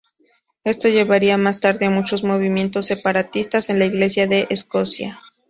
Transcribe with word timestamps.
Esto 0.63 0.87
llevaría 0.89 1.37
más 1.37 1.59
tarde 1.59 1.85
a 1.85 1.91
muchos 1.91 2.23
movimientos 2.23 2.87
separatistas 2.87 3.69
en 3.69 3.77
la 3.77 3.85
Iglesia 3.85 4.25
de 4.25 4.47
Escocia. 4.49 5.21